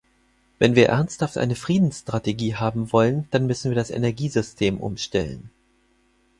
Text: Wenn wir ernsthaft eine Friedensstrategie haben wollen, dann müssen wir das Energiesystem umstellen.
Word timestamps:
Wenn 0.57 0.73
wir 0.75 0.89
ernsthaft 0.89 1.37
eine 1.37 1.53
Friedensstrategie 1.55 2.55
haben 2.55 2.91
wollen, 2.91 3.27
dann 3.29 3.45
müssen 3.45 3.69
wir 3.69 3.75
das 3.75 3.91
Energiesystem 3.91 4.79
umstellen. 4.79 5.51